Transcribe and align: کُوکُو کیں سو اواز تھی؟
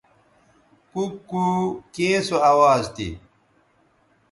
کُوکُو 0.91 1.45
کیں 1.93 2.17
سو 2.27 2.37
اواز 2.51 2.83
تھی؟ 2.95 3.09